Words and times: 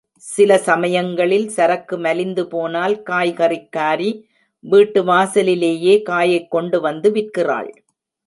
சில 0.15 0.57
சமயங்களில் 0.57 1.47
சரக்கு 1.49 1.97
மலிந்து 1.97 2.47
போனால் 2.47 3.03
காய் 3.03 3.33
கறிக்காரி 3.37 4.21
வீட்டு 4.59 5.03
வாசலிலேயே 5.03 6.01
காயைக் 6.01 6.51
கொண்டு 6.51 6.81
வந்து 6.81 7.11
விற்கிறாள். 7.11 7.71